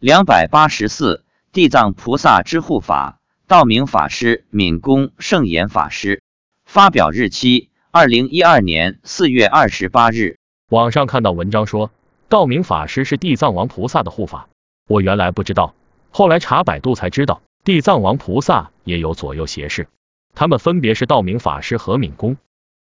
[0.00, 6.22] 两百八十四，地藏菩萨之护法，道明法师、敏公、圣严法师。
[6.64, 10.38] 发表日期：二零一二年四月二十八日。
[10.70, 11.90] 网上看到文章说，
[12.28, 14.48] 道明法师是地藏王菩萨的护法，
[14.86, 15.74] 我原来不知道，
[16.12, 19.88] 后来查百度才知道，地藏王菩萨也有左右胁侍，
[20.32, 22.36] 他们分别是道明法师和敏公。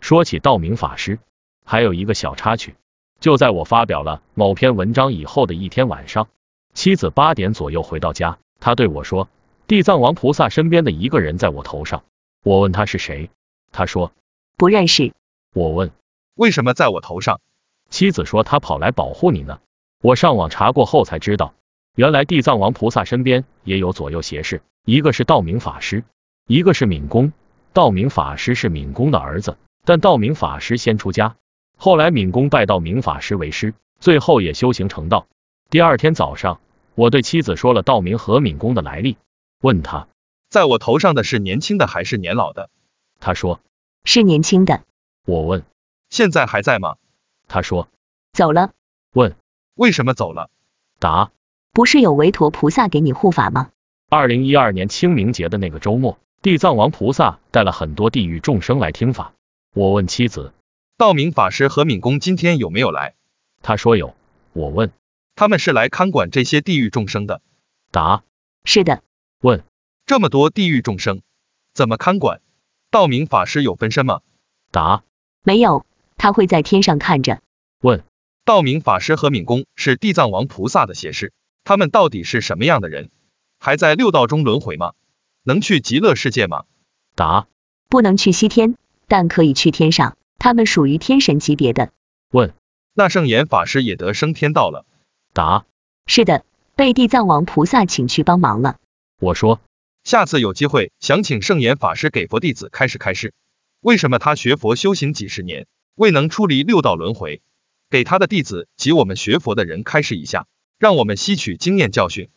[0.00, 1.18] 说起道明法师，
[1.64, 2.74] 还有一个小插曲，
[3.20, 6.28] 就在我发表了某篇文章以后的一天晚上。
[6.72, 9.28] 妻子八点左右回到家，他对我说
[9.66, 12.04] ：“地藏王菩萨身边的一个人在我头上。”
[12.42, 13.30] 我问他是谁，
[13.70, 14.12] 他说
[14.56, 15.12] 不认识。
[15.54, 15.90] 我问
[16.34, 17.40] 为什么在我头上？
[17.90, 19.60] 妻子说他跑来保护你呢。
[20.00, 21.54] 我上网查过后才知道，
[21.96, 26.04] 原来地藏王菩萨身边也有左右胁侍，一个是道明法师，
[26.46, 27.32] 一个是敏公。
[27.72, 31.36] 道明法师是敏公的儿子，但道明法师先出家，
[31.76, 35.26] 后来敏公拜道明法师为师，最后也修行成道。
[35.68, 36.60] 第二天早上，
[37.00, 39.16] 我对妻子说了道明和敏公的来历，
[39.62, 40.06] 问他，
[40.50, 42.68] 在我头上的是年轻的还是年老的？
[43.20, 43.62] 他说
[44.04, 44.82] 是年轻的。
[45.24, 45.64] 我问，
[46.10, 46.96] 现在还在吗？
[47.48, 47.88] 他说
[48.34, 48.72] 走了。
[49.14, 49.34] 问
[49.76, 50.50] 为什么走了？
[50.98, 51.32] 答
[51.72, 53.70] 不是有韦陀菩萨给你护法吗？
[54.10, 59.32] 二零一二年清明节的那个周末，地藏王菩萨带了很多地狱众生来听法。
[59.72, 60.52] 我问妻子，
[60.98, 63.14] 道明法师和敏公今天有没有来？
[63.62, 64.14] 他说有。
[64.52, 64.92] 我问。
[65.40, 67.40] 他们是来看管这些地狱众生的。
[67.90, 68.24] 答：
[68.62, 69.02] 是的。
[69.40, 69.64] 问：
[70.04, 71.22] 这么多地狱众生，
[71.72, 72.42] 怎么看管？
[72.90, 74.20] 道明法师有分身吗？
[74.70, 75.02] 答：
[75.42, 75.86] 没有，
[76.18, 77.40] 他会在天上看着。
[77.80, 78.04] 问：
[78.44, 81.32] 道明法师和敏公是地藏王菩萨的胁侍，
[81.64, 83.08] 他们到底是什么样的人？
[83.58, 84.92] 还在六道中轮回吗？
[85.42, 86.64] 能去极乐世界吗？
[87.14, 87.46] 答：
[87.88, 88.76] 不能去西天，
[89.08, 91.92] 但可以去天上，他们属于天神级别的。
[92.30, 92.52] 问：
[92.92, 94.84] 那圣严法师也得升天道了？
[95.32, 95.64] 答：
[96.06, 98.78] 是的，被地藏王菩萨请去帮忙了。
[99.20, 99.60] 我说，
[100.02, 103.32] 下次有机会想请圣严法师给佛弟子开示开示，
[103.80, 107.42] 为什么他学佛修行几十年未能出离六道轮回？
[107.90, 110.46] 给他的弟子及我们学佛的人开示一下，
[110.78, 112.28] 让我们吸取经验教训。